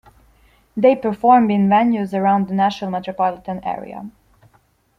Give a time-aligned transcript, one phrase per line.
[0.75, 4.09] They performed in venues around the Nashville metropolitan area.